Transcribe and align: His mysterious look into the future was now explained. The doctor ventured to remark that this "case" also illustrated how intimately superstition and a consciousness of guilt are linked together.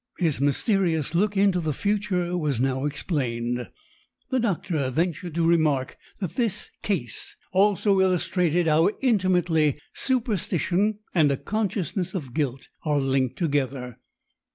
His 0.17 0.41
mysterious 0.41 1.13
look 1.13 1.37
into 1.37 1.59
the 1.59 1.75
future 1.75 2.35
was 2.35 2.59
now 2.59 2.85
explained. 2.85 3.69
The 4.31 4.39
doctor 4.39 4.89
ventured 4.89 5.35
to 5.35 5.45
remark 5.45 5.95
that 6.17 6.35
this 6.37 6.71
"case" 6.81 7.35
also 7.51 7.99
illustrated 8.01 8.65
how 8.65 8.89
intimately 9.01 9.79
superstition 9.93 10.97
and 11.13 11.31
a 11.31 11.37
consciousness 11.37 12.15
of 12.15 12.33
guilt 12.33 12.69
are 12.83 12.97
linked 12.99 13.37
together. 13.37 13.99